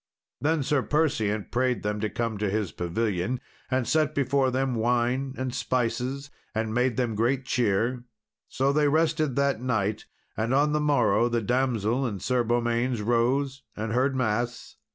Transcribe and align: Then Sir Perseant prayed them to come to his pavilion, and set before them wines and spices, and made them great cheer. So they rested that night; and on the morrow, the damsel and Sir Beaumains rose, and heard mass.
Then 0.41 0.63
Sir 0.63 0.81
Perseant 0.81 1.51
prayed 1.51 1.83
them 1.83 1.99
to 1.99 2.09
come 2.09 2.39
to 2.39 2.49
his 2.49 2.71
pavilion, 2.71 3.39
and 3.69 3.87
set 3.87 4.15
before 4.15 4.49
them 4.49 4.73
wines 4.73 5.35
and 5.37 5.53
spices, 5.53 6.31
and 6.55 6.73
made 6.73 6.97
them 6.97 7.13
great 7.13 7.45
cheer. 7.45 8.03
So 8.47 8.73
they 8.73 8.87
rested 8.87 9.35
that 9.35 9.61
night; 9.61 10.07
and 10.35 10.55
on 10.55 10.71
the 10.71 10.79
morrow, 10.81 11.29
the 11.29 11.43
damsel 11.43 12.07
and 12.07 12.19
Sir 12.19 12.43
Beaumains 12.43 13.03
rose, 13.03 13.61
and 13.77 13.93
heard 13.93 14.15
mass. 14.15 14.77